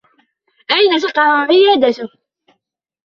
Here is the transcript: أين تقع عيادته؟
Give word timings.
أين 0.71 0.99
تقع 0.99 1.41
عيادته؟ 1.41 2.09